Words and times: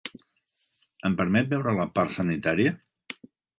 Em 1.09 1.17
permet 1.19 1.53
veure 1.53 1.75
la 1.81 1.87
part 1.99 2.17
sanitària? 2.17 2.75